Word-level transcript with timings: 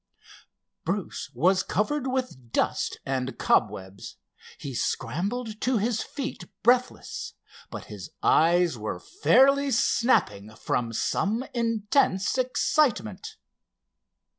Bruce 0.83 1.29
was 1.31 1.61
covered 1.61 2.07
with 2.07 2.51
dust 2.51 2.97
and 3.05 3.37
cobwebs. 3.37 4.17
He 4.57 4.73
scrambled 4.73 5.61
to 5.61 5.77
his 5.77 6.01
feet 6.01 6.45
breathless, 6.63 7.33
but 7.69 7.85
his 7.85 8.09
eyes 8.23 8.79
were 8.79 8.99
fairly 8.99 9.69
snapping 9.69 10.55
from 10.55 10.91
some 10.91 11.43
intense 11.53 12.35
excitement. 12.39 13.37